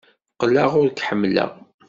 Qqleɣ 0.33 0.71
ur 0.81 0.87
k-ḥemmleɣ. 0.91 1.51